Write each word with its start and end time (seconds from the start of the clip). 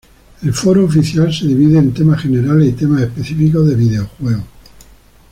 El 0.41 0.51
foro 0.51 0.83
oficial 0.85 1.31
se 1.31 1.45
divide 1.45 1.77
en 1.77 1.93
temas 1.93 2.19
generales 2.23 2.67
y 2.67 2.71
temas 2.71 3.01
específicos 3.03 3.67
de 3.67 3.75
videojuegos. 3.75 4.45